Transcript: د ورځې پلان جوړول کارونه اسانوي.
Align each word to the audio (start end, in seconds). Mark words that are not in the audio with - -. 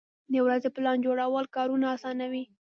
د 0.31 0.33
ورځې 0.45 0.69
پلان 0.75 0.97
جوړول 1.05 1.45
کارونه 1.55 1.85
اسانوي. 1.95 2.43